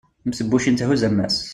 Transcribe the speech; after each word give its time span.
mm 0.25 0.31
tebbucin 0.37 0.77
thuzz 0.79 1.03
ammas 1.09 1.35